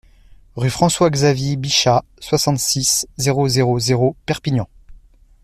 Rue 0.55 0.71
François 0.71 1.11
Xavier 1.13 1.57
Bichat, 1.57 2.03
soixante-six, 2.19 3.05
zéro 3.17 3.47
zéro 3.47 3.77
zéro 3.77 4.15
Perpignan 4.25 4.67